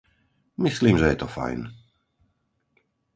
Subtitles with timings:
[0.57, 1.69] Myslím, že je to fajn.